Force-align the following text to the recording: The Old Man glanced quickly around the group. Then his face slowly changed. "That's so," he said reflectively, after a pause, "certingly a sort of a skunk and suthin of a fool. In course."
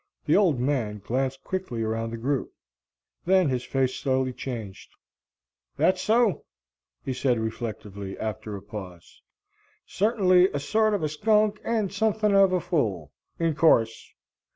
The 0.25 0.35
Old 0.35 0.59
Man 0.59 0.97
glanced 1.05 1.43
quickly 1.43 1.83
around 1.83 2.09
the 2.09 2.17
group. 2.17 2.51
Then 3.23 3.47
his 3.49 3.63
face 3.63 3.93
slowly 3.95 4.33
changed. 4.33 4.89
"That's 5.77 6.01
so," 6.01 6.43
he 7.05 7.13
said 7.13 7.37
reflectively, 7.39 8.17
after 8.17 8.55
a 8.55 8.63
pause, 8.63 9.21
"certingly 9.85 10.51
a 10.53 10.59
sort 10.59 10.95
of 10.95 11.03
a 11.03 11.07
skunk 11.07 11.61
and 11.63 11.93
suthin 11.93 12.33
of 12.33 12.51
a 12.51 12.59
fool. 12.59 13.11
In 13.37 13.53
course." 13.53 14.11